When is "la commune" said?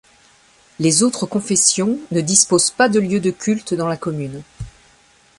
3.87-4.41